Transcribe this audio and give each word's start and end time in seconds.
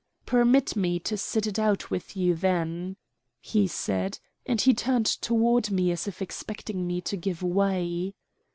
"Permit 0.25 0.75
me 0.75 0.97
to 1.01 1.15
sit 1.15 1.45
it 1.45 1.59
out 1.59 1.91
with 1.91 2.17
you 2.17 2.33
then," 2.33 2.97
he 3.39 3.67
said, 3.67 4.17
and 4.47 4.59
he 4.59 4.73
turned 4.73 5.05
toward 5.05 5.69
me 5.69 5.91
as 5.91 6.07
if 6.07 6.23
expecting 6.23 6.87
me 6.87 7.01
to 7.01 7.15
give 7.15 7.43
way. 7.43 8.15